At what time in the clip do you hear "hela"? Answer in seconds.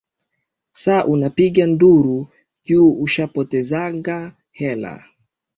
4.51-5.03